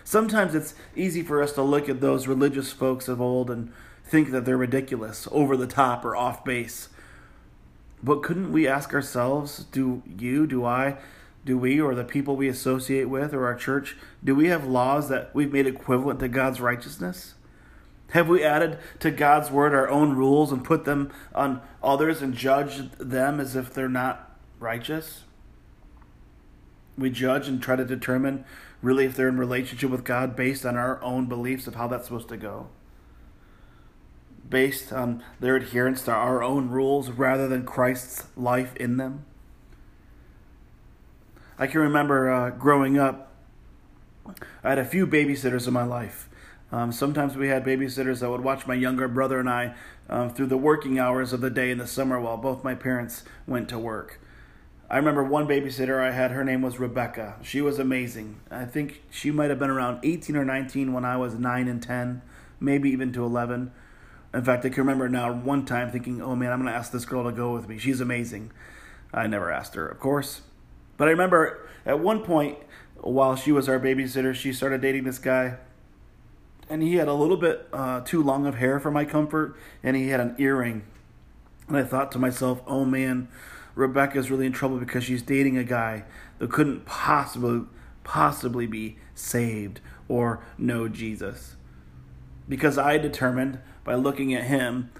Sometimes 0.02 0.54
it's 0.54 0.74
easy 0.94 1.22
for 1.22 1.42
us 1.42 1.52
to 1.52 1.62
look 1.62 1.88
at 1.88 2.00
those 2.00 2.26
religious 2.26 2.72
folks 2.72 3.08
of 3.08 3.20
old 3.20 3.50
and 3.50 3.72
think 4.04 4.30
that 4.32 4.44
they're 4.44 4.56
ridiculous, 4.56 5.26
over 5.30 5.56
the 5.56 5.66
top, 5.66 6.04
or 6.04 6.14
off 6.14 6.44
base. 6.44 6.90
But 8.02 8.22
couldn't 8.22 8.52
we 8.52 8.68
ask 8.68 8.92
ourselves, 8.92 9.64
do 9.64 10.02
you, 10.18 10.46
do 10.46 10.64
I, 10.64 10.98
do 11.46 11.56
we, 11.56 11.80
or 11.80 11.94
the 11.94 12.04
people 12.04 12.36
we 12.36 12.48
associate 12.48 13.08
with, 13.08 13.32
or 13.32 13.46
our 13.46 13.54
church, 13.54 13.96
do 14.22 14.34
we 14.34 14.48
have 14.48 14.66
laws 14.66 15.08
that 15.08 15.34
we've 15.34 15.52
made 15.52 15.66
equivalent 15.66 16.20
to 16.20 16.28
God's 16.28 16.60
righteousness? 16.60 17.34
Have 18.10 18.28
we 18.28 18.44
added 18.44 18.78
to 19.00 19.10
God's 19.10 19.50
word 19.50 19.74
our 19.74 19.88
own 19.88 20.14
rules 20.14 20.52
and 20.52 20.64
put 20.64 20.84
them 20.84 21.12
on 21.34 21.60
others 21.82 22.22
and 22.22 22.34
judged 22.34 22.98
them 22.98 23.40
as 23.40 23.56
if 23.56 23.74
they're 23.74 23.88
not 23.88 24.38
righteous? 24.60 25.24
We 26.96 27.10
judge 27.10 27.48
and 27.48 27.60
try 27.60 27.76
to 27.76 27.84
determine 27.84 28.44
really 28.82 29.04
if 29.04 29.16
they're 29.16 29.28
in 29.28 29.38
relationship 29.38 29.90
with 29.90 30.04
God 30.04 30.36
based 30.36 30.64
on 30.64 30.76
our 30.76 31.02
own 31.02 31.26
beliefs 31.26 31.66
of 31.66 31.74
how 31.74 31.88
that's 31.88 32.04
supposed 32.04 32.28
to 32.28 32.36
go. 32.36 32.68
Based 34.48 34.92
on 34.92 35.24
their 35.40 35.56
adherence 35.56 36.02
to 36.02 36.12
our 36.12 36.42
own 36.42 36.68
rules 36.68 37.10
rather 37.10 37.48
than 37.48 37.64
Christ's 37.64 38.28
life 38.36 38.76
in 38.76 38.98
them. 38.98 39.24
I 41.58 41.66
can 41.66 41.80
remember 41.80 42.30
uh, 42.30 42.50
growing 42.50 42.98
up, 42.98 43.32
I 44.62 44.68
had 44.68 44.78
a 44.78 44.84
few 44.84 45.06
babysitters 45.06 45.66
in 45.66 45.72
my 45.72 45.84
life. 45.84 46.28
Um, 46.74 46.90
sometimes 46.90 47.36
we 47.36 47.46
had 47.46 47.64
babysitters 47.64 48.18
that 48.18 48.30
would 48.30 48.40
watch 48.40 48.66
my 48.66 48.74
younger 48.74 49.06
brother 49.06 49.38
and 49.38 49.48
I 49.48 49.76
um, 50.08 50.34
through 50.34 50.46
the 50.46 50.56
working 50.56 50.98
hours 50.98 51.32
of 51.32 51.40
the 51.40 51.48
day 51.48 51.70
in 51.70 51.78
the 51.78 51.86
summer 51.86 52.20
while 52.20 52.36
both 52.36 52.64
my 52.64 52.74
parents 52.74 53.22
went 53.46 53.68
to 53.68 53.78
work. 53.78 54.20
I 54.90 54.96
remember 54.96 55.22
one 55.22 55.46
babysitter 55.46 56.02
I 56.02 56.10
had, 56.10 56.32
her 56.32 56.42
name 56.42 56.62
was 56.62 56.80
Rebecca. 56.80 57.36
She 57.42 57.60
was 57.60 57.78
amazing. 57.78 58.40
I 58.50 58.64
think 58.64 59.04
she 59.08 59.30
might 59.30 59.50
have 59.50 59.58
been 59.60 59.70
around 59.70 60.00
18 60.02 60.34
or 60.34 60.44
19 60.44 60.92
when 60.92 61.04
I 61.04 61.16
was 61.16 61.34
9 61.34 61.68
and 61.68 61.80
10, 61.80 62.22
maybe 62.58 62.90
even 62.90 63.12
to 63.12 63.24
11. 63.24 63.70
In 64.34 64.44
fact, 64.44 64.66
I 64.66 64.68
can 64.68 64.78
remember 64.78 65.08
now 65.08 65.32
one 65.32 65.64
time 65.64 65.92
thinking, 65.92 66.20
oh 66.20 66.34
man, 66.34 66.50
I'm 66.50 66.60
going 66.60 66.72
to 66.72 66.76
ask 66.76 66.90
this 66.90 67.04
girl 67.04 67.22
to 67.22 67.30
go 67.30 67.52
with 67.52 67.68
me. 67.68 67.78
She's 67.78 68.00
amazing. 68.00 68.50
I 69.12 69.28
never 69.28 69.52
asked 69.52 69.76
her, 69.76 69.86
of 69.86 70.00
course. 70.00 70.40
But 70.96 71.06
I 71.06 71.12
remember 71.12 71.68
at 71.86 72.00
one 72.00 72.24
point, 72.24 72.58
while 72.96 73.36
she 73.36 73.52
was 73.52 73.68
our 73.68 73.78
babysitter, 73.78 74.34
she 74.34 74.52
started 74.52 74.80
dating 74.80 75.04
this 75.04 75.20
guy. 75.20 75.58
And 76.68 76.82
he 76.82 76.96
had 76.96 77.08
a 77.08 77.14
little 77.14 77.36
bit 77.36 77.68
uh, 77.72 78.00
too 78.00 78.22
long 78.22 78.46
of 78.46 78.56
hair 78.56 78.80
for 78.80 78.90
my 78.90 79.04
comfort, 79.04 79.56
and 79.82 79.96
he 79.96 80.08
had 80.08 80.20
an 80.20 80.34
earring. 80.38 80.82
And 81.68 81.76
I 81.76 81.84
thought 81.84 82.12
to 82.12 82.18
myself, 82.18 82.62
oh 82.66 82.84
man, 82.84 83.28
Rebecca's 83.74 84.30
really 84.30 84.46
in 84.46 84.52
trouble 84.52 84.78
because 84.78 85.04
she's 85.04 85.22
dating 85.22 85.58
a 85.58 85.64
guy 85.64 86.04
that 86.38 86.50
couldn't 86.50 86.84
possibly 86.86 87.66
possibly 88.04 88.66
be 88.66 88.96
saved 89.14 89.80
or 90.08 90.44
know 90.58 90.88
Jesus. 90.88 91.56
Because 92.48 92.76
I 92.76 92.98
determined 92.98 93.60
by 93.82 93.94
looking 93.94 94.34
at 94.34 94.44
him 94.44 94.90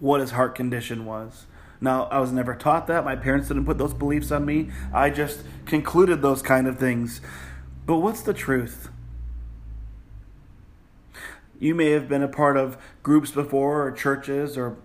what 0.00 0.20
his 0.20 0.32
heart 0.32 0.54
condition 0.54 1.06
was. 1.06 1.46
Now, 1.80 2.04
I 2.04 2.20
was 2.20 2.30
never 2.30 2.54
taught 2.54 2.86
that. 2.88 3.04
My 3.04 3.16
parents 3.16 3.48
didn't 3.48 3.64
put 3.64 3.78
those 3.78 3.94
beliefs 3.94 4.30
on 4.30 4.44
me. 4.44 4.70
I 4.92 5.10
just 5.10 5.42
concluded 5.64 6.22
those 6.22 6.42
kind 6.42 6.68
of 6.68 6.78
things. 6.78 7.20
But 7.86 7.98
what's 7.98 8.22
the 8.22 8.34
truth? 8.34 8.90
You 11.62 11.76
may 11.76 11.90
have 11.90 12.08
been 12.08 12.24
a 12.24 12.28
part 12.28 12.56
of 12.56 12.76
groups 13.04 13.30
before, 13.30 13.86
or 13.86 13.92
churches, 13.92 14.58
or 14.58 14.78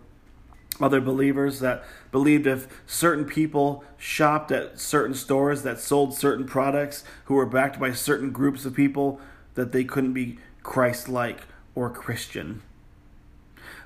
other 0.79 1.01
believers 1.01 1.59
that 1.59 1.83
believed 2.11 2.45
if 2.45 2.67
certain 2.85 3.25
people 3.25 3.83
shopped 3.97 4.51
at 4.51 4.79
certain 4.79 5.15
stores 5.15 5.63
that 5.63 5.79
sold 5.79 6.13
certain 6.13 6.45
products 6.45 7.03
who 7.25 7.33
were 7.33 7.47
backed 7.47 7.79
by 7.79 7.93
certain 7.93 8.31
groups 8.31 8.63
of 8.63 8.75
people 8.75 9.19
that 9.55 9.71
they 9.71 9.83
couldn't 9.83 10.13
be 10.13 10.37
Christ-like 10.61 11.39
or 11.73 11.89
Christian. 11.89 12.61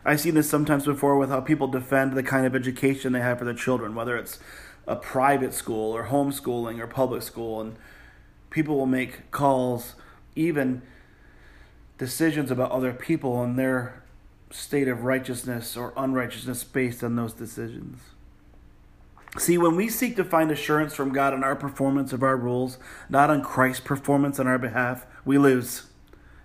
I've 0.04 0.20
seen 0.20 0.36
this 0.36 0.50
sometimes 0.50 0.84
before 0.84 1.18
with 1.18 1.30
how 1.30 1.40
people 1.40 1.70
defend 1.70 2.12
the 2.12 2.24
kind 2.24 2.46
of 2.46 2.54
education 2.54 3.14
they 3.14 3.22
have 3.22 3.40
for 3.40 3.46
their 3.46 3.54
children, 3.54 3.96
whether 3.96 4.18
it's 4.18 4.38
a 4.86 4.98
private 4.98 5.54
school 5.54 5.94
or 5.94 6.08
homeschooling 6.08 6.80
or 6.80 6.88
public 6.88 7.22
school, 7.22 7.62
and 7.62 7.78
people 8.50 8.76
will 8.76 8.86
make 8.86 9.32
calls, 9.32 9.96
even 10.36 10.82
decisions 12.02 12.50
about 12.50 12.72
other 12.72 12.94
people 12.94 13.44
and 13.44 13.60
their 13.60 14.02
state 14.50 14.88
of 14.88 15.04
righteousness 15.04 15.78
or 15.78 15.94
unrighteousness 15.96 16.64
based 16.64 17.04
on 17.04 17.16
those 17.16 17.32
decisions. 17.32 18.02
See, 19.38 19.56
when 19.56 19.76
we 19.76 19.88
seek 19.88 20.16
to 20.16 20.24
find 20.24 20.50
assurance 20.50 20.96
from 20.96 21.14
God 21.14 21.32
on 21.32 21.44
our 21.44 21.56
performance 21.56 22.12
of 22.12 22.24
our 22.24 22.36
rules, 22.36 22.80
not 23.08 23.30
on 23.30 23.44
Christ's 23.44 23.86
performance 23.86 24.40
on 24.40 24.48
our 24.48 24.58
behalf, 24.58 25.06
we 25.26 25.38
lose. 25.38 25.84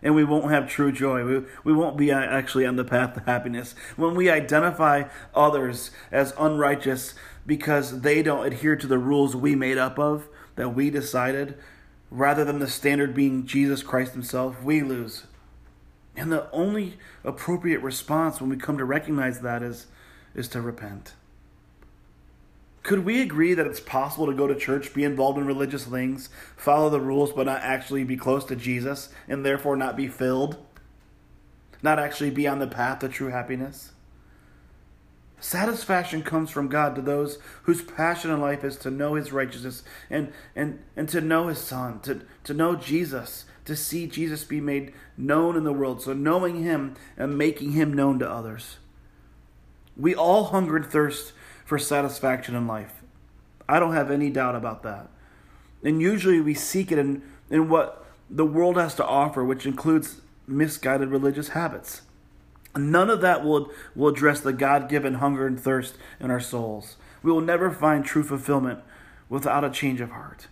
And 0.02 0.14
we 0.14 0.24
won't 0.24 0.50
have 0.50 0.68
true 0.68 0.92
joy. 0.92 1.24
We, 1.24 1.46
we 1.64 1.72
won't 1.72 1.96
be 1.96 2.12
uh, 2.12 2.20
actually 2.20 2.66
on 2.66 2.76
the 2.76 2.84
path 2.84 3.14
to 3.14 3.20
happiness. 3.20 3.74
When 3.96 4.14
we 4.14 4.28
identify 4.28 5.04
others 5.34 5.90
as 6.12 6.34
unrighteous 6.38 7.14
because 7.46 8.02
they 8.02 8.22
don't 8.22 8.46
adhere 8.46 8.76
to 8.76 8.86
the 8.86 8.98
rules 8.98 9.34
we 9.34 9.54
made 9.54 9.78
up 9.78 9.98
of, 9.98 10.28
that 10.56 10.74
we 10.74 10.90
decided, 10.90 11.56
rather 12.10 12.44
than 12.44 12.58
the 12.58 12.68
standard 12.68 13.14
being 13.14 13.46
Jesus 13.46 13.82
Christ 13.82 14.12
Himself, 14.12 14.62
we 14.62 14.82
lose. 14.82 15.22
And 16.16 16.32
the 16.32 16.50
only 16.50 16.94
appropriate 17.24 17.82
response 17.82 18.40
when 18.40 18.48
we 18.48 18.56
come 18.56 18.78
to 18.78 18.84
recognize 18.84 19.40
that 19.40 19.62
is, 19.62 19.86
is 20.34 20.48
to 20.48 20.60
repent. 20.60 21.12
Could 22.82 23.04
we 23.04 23.20
agree 23.20 23.52
that 23.52 23.66
it's 23.66 23.80
possible 23.80 24.26
to 24.26 24.32
go 24.32 24.46
to 24.46 24.54
church, 24.54 24.94
be 24.94 25.02
involved 25.02 25.38
in 25.38 25.46
religious 25.46 25.84
things, 25.84 26.28
follow 26.56 26.88
the 26.88 27.00
rules, 27.00 27.32
but 27.32 27.46
not 27.46 27.60
actually 27.62 28.04
be 28.04 28.16
close 28.16 28.44
to 28.44 28.56
Jesus, 28.56 29.08
and 29.28 29.44
therefore 29.44 29.76
not 29.76 29.96
be 29.96 30.06
filled? 30.06 30.56
Not 31.82 31.98
actually 31.98 32.30
be 32.30 32.46
on 32.46 32.60
the 32.60 32.66
path 32.66 33.00
to 33.00 33.08
true 33.08 33.30
happiness? 33.30 33.90
Satisfaction 35.40 36.22
comes 36.22 36.50
from 36.50 36.68
God 36.68 36.94
to 36.94 37.02
those 37.02 37.38
whose 37.64 37.82
passion 37.82 38.30
in 38.30 38.40
life 38.40 38.64
is 38.64 38.76
to 38.78 38.90
know 38.90 39.14
his 39.14 39.32
righteousness 39.32 39.82
and, 40.08 40.32
and, 40.54 40.82
and 40.96 41.08
to 41.10 41.20
know 41.20 41.48
his 41.48 41.58
son, 41.58 42.00
to, 42.00 42.22
to 42.44 42.54
know 42.54 42.74
Jesus, 42.74 43.44
to 43.66 43.76
see 43.76 44.06
Jesus 44.06 44.44
be 44.44 44.60
made 44.60 44.92
known 45.16 45.56
in 45.56 45.64
the 45.64 45.72
world. 45.72 46.00
So 46.00 46.12
knowing 46.12 46.62
him 46.62 46.94
and 47.16 47.36
making 47.36 47.72
him 47.72 47.92
known 47.92 48.18
to 48.20 48.30
others. 48.30 48.76
We 49.96 50.14
all 50.14 50.44
hunger 50.44 50.76
and 50.76 50.86
thirst 50.86 51.32
for 51.64 51.78
satisfaction 51.78 52.54
in 52.54 52.66
life. 52.66 53.02
I 53.68 53.78
don't 53.78 53.94
have 53.94 54.10
any 54.10 54.30
doubt 54.30 54.54
about 54.54 54.82
that. 54.84 55.08
And 55.82 56.00
usually 56.00 56.40
we 56.40 56.54
seek 56.54 56.90
it 56.90 56.98
in, 56.98 57.22
in 57.50 57.68
what 57.68 58.04
the 58.30 58.44
world 58.44 58.76
has 58.76 58.94
to 58.96 59.06
offer, 59.06 59.44
which 59.44 59.66
includes 59.66 60.20
misguided 60.46 61.08
religious 61.08 61.48
habits. 61.48 62.02
None 62.76 63.10
of 63.10 63.20
that 63.22 63.44
will, 63.44 63.70
will 63.94 64.08
address 64.08 64.40
the 64.40 64.52
God 64.52 64.88
given 64.88 65.14
hunger 65.14 65.46
and 65.46 65.58
thirst 65.58 65.96
in 66.20 66.30
our 66.30 66.40
souls. 66.40 66.96
We 67.22 67.32
will 67.32 67.40
never 67.40 67.70
find 67.70 68.04
true 68.04 68.22
fulfillment 68.22 68.80
without 69.28 69.64
a 69.64 69.70
change 69.70 70.00
of 70.00 70.10
heart. 70.10 70.46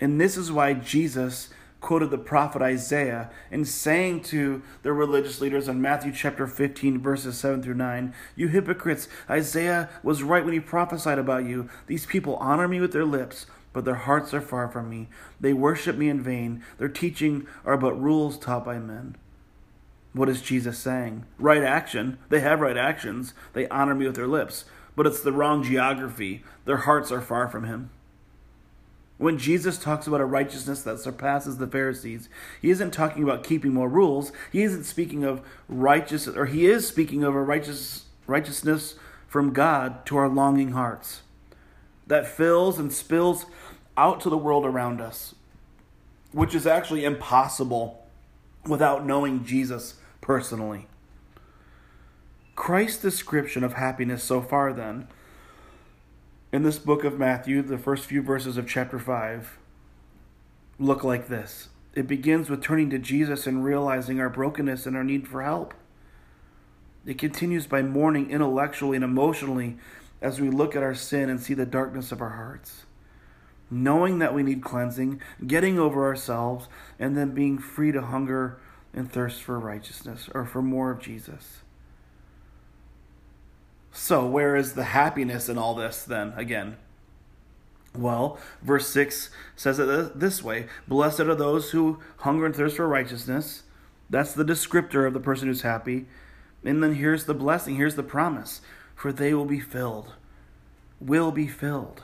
And 0.00 0.20
this 0.20 0.36
is 0.36 0.50
why 0.50 0.72
Jesus 0.74 1.50
quoted 1.80 2.10
the 2.10 2.18
prophet 2.18 2.62
Isaiah 2.62 3.30
and 3.50 3.66
saying 3.66 4.22
to 4.24 4.62
the 4.82 4.92
religious 4.92 5.40
leaders 5.40 5.68
in 5.68 5.80
Matthew 5.80 6.12
chapter 6.12 6.46
15, 6.46 6.98
verses 7.00 7.38
7 7.38 7.62
through 7.62 7.74
9, 7.74 8.14
You 8.36 8.48
hypocrites, 8.48 9.08
Isaiah 9.28 9.88
was 10.02 10.22
right 10.22 10.44
when 10.44 10.54
he 10.54 10.60
prophesied 10.60 11.18
about 11.18 11.44
you. 11.44 11.68
These 11.86 12.06
people 12.06 12.36
honor 12.36 12.68
me 12.68 12.80
with 12.80 12.92
their 12.92 13.04
lips, 13.04 13.46
but 13.72 13.84
their 13.84 13.94
hearts 13.94 14.34
are 14.34 14.40
far 14.40 14.68
from 14.68 14.90
me. 14.90 15.08
They 15.40 15.52
worship 15.52 15.96
me 15.96 16.08
in 16.08 16.22
vain. 16.22 16.62
Their 16.78 16.88
teaching 16.88 17.46
are 17.64 17.76
but 17.76 18.00
rules 18.00 18.38
taught 18.38 18.64
by 18.64 18.78
men. 18.78 19.16
What 20.12 20.28
is 20.28 20.42
Jesus 20.42 20.78
saying? 20.78 21.24
Right 21.38 21.62
action. 21.62 22.18
They 22.28 22.40
have 22.40 22.60
right 22.60 22.76
actions. 22.76 23.32
They 23.52 23.68
honor 23.68 23.94
me 23.94 24.06
with 24.06 24.16
their 24.16 24.26
lips, 24.26 24.64
but 24.96 25.06
it's 25.06 25.20
the 25.20 25.32
wrong 25.32 25.62
geography. 25.62 26.42
Their 26.64 26.78
hearts 26.78 27.12
are 27.12 27.20
far 27.20 27.48
from 27.48 27.64
him. 27.64 27.90
When 29.20 29.36
Jesus 29.36 29.76
talks 29.76 30.06
about 30.06 30.22
a 30.22 30.24
righteousness 30.24 30.82
that 30.84 30.98
surpasses 30.98 31.58
the 31.58 31.66
Pharisees, 31.66 32.30
he 32.62 32.70
isn't 32.70 32.92
talking 32.92 33.22
about 33.22 33.44
keeping 33.44 33.74
more 33.74 33.86
rules. 33.86 34.32
He 34.50 34.62
isn't 34.62 34.84
speaking 34.84 35.24
of 35.24 35.42
righteous, 35.68 36.26
or 36.26 36.46
he 36.46 36.64
is 36.64 36.88
speaking 36.88 37.22
of 37.22 37.34
a 37.34 37.42
righteous 37.42 38.06
righteousness 38.26 38.94
from 39.28 39.52
God 39.52 40.06
to 40.06 40.16
our 40.16 40.26
longing 40.26 40.70
hearts 40.70 41.20
that 42.06 42.26
fills 42.26 42.78
and 42.78 42.90
spills 42.90 43.44
out 43.94 44.22
to 44.22 44.30
the 44.30 44.38
world 44.38 44.64
around 44.64 45.02
us, 45.02 45.34
which 46.32 46.54
is 46.54 46.66
actually 46.66 47.04
impossible 47.04 48.06
without 48.66 49.04
knowing 49.04 49.44
Jesus 49.44 49.96
personally. 50.22 50.86
Christ's 52.54 53.02
description 53.02 53.64
of 53.64 53.74
happiness 53.74 54.24
so 54.24 54.40
far, 54.40 54.72
then, 54.72 55.08
in 56.52 56.62
this 56.62 56.78
book 56.78 57.04
of 57.04 57.18
Matthew, 57.18 57.62
the 57.62 57.78
first 57.78 58.06
few 58.06 58.22
verses 58.22 58.56
of 58.56 58.68
chapter 58.68 58.98
5 58.98 59.58
look 60.78 61.04
like 61.04 61.28
this. 61.28 61.68
It 61.94 62.06
begins 62.06 62.50
with 62.50 62.62
turning 62.62 62.90
to 62.90 62.98
Jesus 62.98 63.46
and 63.46 63.64
realizing 63.64 64.20
our 64.20 64.28
brokenness 64.28 64.86
and 64.86 64.96
our 64.96 65.04
need 65.04 65.28
for 65.28 65.42
help. 65.42 65.74
It 67.06 67.18
continues 67.18 67.66
by 67.66 67.82
mourning 67.82 68.30
intellectually 68.30 68.96
and 68.96 69.04
emotionally 69.04 69.76
as 70.20 70.40
we 70.40 70.50
look 70.50 70.74
at 70.74 70.82
our 70.82 70.94
sin 70.94 71.28
and 71.28 71.40
see 71.40 71.54
the 71.54 71.66
darkness 71.66 72.12
of 72.12 72.20
our 72.20 72.30
hearts. 72.30 72.84
Knowing 73.70 74.18
that 74.18 74.34
we 74.34 74.42
need 74.42 74.62
cleansing, 74.62 75.20
getting 75.46 75.78
over 75.78 76.04
ourselves, 76.04 76.66
and 76.98 77.16
then 77.16 77.30
being 77.30 77.58
free 77.58 77.92
to 77.92 78.02
hunger 78.02 78.58
and 78.92 79.10
thirst 79.10 79.42
for 79.42 79.58
righteousness 79.58 80.28
or 80.34 80.44
for 80.44 80.60
more 80.60 80.90
of 80.90 81.00
Jesus. 81.00 81.60
So, 83.92 84.26
where 84.26 84.56
is 84.56 84.74
the 84.74 84.84
happiness 84.84 85.48
in 85.48 85.58
all 85.58 85.74
this 85.74 86.04
then, 86.04 86.32
again? 86.36 86.76
Well, 87.96 88.38
verse 88.62 88.88
6 88.88 89.30
says 89.56 89.78
it 89.78 90.18
this 90.18 90.42
way 90.42 90.66
Blessed 90.86 91.20
are 91.20 91.34
those 91.34 91.70
who 91.70 91.98
hunger 92.18 92.46
and 92.46 92.54
thirst 92.54 92.76
for 92.76 92.86
righteousness. 92.86 93.64
That's 94.08 94.32
the 94.32 94.44
descriptor 94.44 95.06
of 95.06 95.14
the 95.14 95.20
person 95.20 95.48
who's 95.48 95.62
happy. 95.62 96.06
And 96.64 96.82
then 96.82 96.96
here's 96.96 97.24
the 97.24 97.34
blessing, 97.34 97.76
here's 97.76 97.96
the 97.96 98.02
promise 98.02 98.60
for 99.00 99.12
they 99.12 99.32
will 99.32 99.46
be 99.46 99.60
filled. 99.60 100.12
Will 101.00 101.32
be 101.32 101.48
filled. 101.48 102.02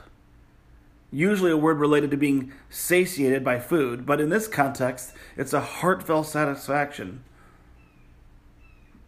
Usually 1.11 1.51
a 1.51 1.57
word 1.57 1.77
related 1.77 2.09
to 2.09 2.17
being 2.17 2.51
satiated 2.71 3.43
by 3.43 3.59
food, 3.59 4.03
but 4.03 4.19
in 4.19 4.29
this 4.29 4.47
context, 4.47 5.13
it's 5.37 5.53
a 5.53 5.61
heartfelt 5.61 6.25
satisfaction 6.25 7.23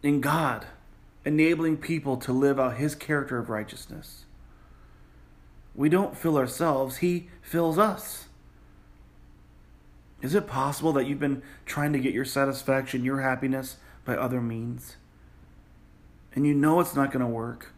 in 0.04 0.20
God 0.20 0.66
enabling 1.24 1.76
people 1.76 2.16
to 2.16 2.32
live 2.32 2.58
out 2.58 2.76
his 2.76 2.94
character 2.94 3.38
of 3.38 3.50
righteousness. 3.50 4.24
We 5.74 5.88
don't 5.88 6.16
fill 6.16 6.36
ourselves, 6.36 6.98
he 6.98 7.28
fills 7.42 7.78
us. 7.78 8.26
Is 10.22 10.34
it 10.34 10.46
possible 10.46 10.92
that 10.92 11.06
you've 11.06 11.20
been 11.20 11.42
trying 11.64 11.92
to 11.92 11.98
get 11.98 12.12
your 12.12 12.24
satisfaction, 12.24 13.04
your 13.04 13.20
happiness 13.20 13.76
by 14.04 14.16
other 14.16 14.40
means? 14.40 14.96
And 16.34 16.46
you 16.46 16.54
know 16.54 16.80
it's 16.80 16.94
not 16.94 17.10
going 17.10 17.24
to 17.24 17.30
work. 17.30 17.72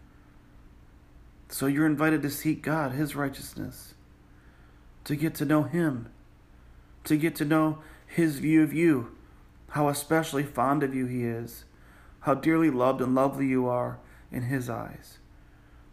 So 1.48 1.66
you're 1.66 1.86
invited 1.86 2.22
to 2.22 2.30
seek 2.30 2.62
God, 2.62 2.92
His 2.92 3.14
righteousness, 3.14 3.94
to 5.04 5.14
get 5.14 5.34
to 5.36 5.44
know 5.44 5.62
Him, 5.62 6.08
to 7.04 7.16
get 7.16 7.36
to 7.36 7.44
know 7.44 7.78
His 8.06 8.38
view 8.38 8.62
of 8.62 8.72
you, 8.72 9.16
how 9.70 9.88
especially 9.88 10.42
fond 10.42 10.82
of 10.82 10.94
you 10.94 11.06
He 11.06 11.24
is 11.24 11.64
how 12.22 12.34
dearly 12.34 12.70
loved 12.70 13.00
and 13.00 13.14
lovely 13.14 13.46
you 13.46 13.66
are 13.68 13.98
in 14.30 14.44
His 14.44 14.68
eyes. 14.68 15.18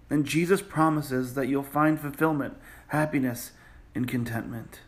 And 0.10 0.26
Jesus 0.26 0.62
promises 0.62 1.36
that 1.36 1.48
you'll 1.48 1.64
find 1.64 2.00
fulfillment, 2.00 2.58
happiness, 2.88 3.52
and 3.94 4.08
contentment. 4.08 4.80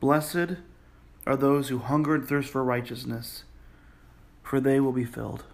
Blessed 0.00 0.56
are 1.26 1.36
those 1.36 1.68
who 1.68 1.78
hunger 1.78 2.14
and 2.14 2.28
thirst 2.28 2.50
for 2.50 2.64
righteousness, 2.64 3.44
for 4.42 4.60
they 4.60 4.80
will 4.80 4.92
be 4.92 5.04
filled. 5.04 5.44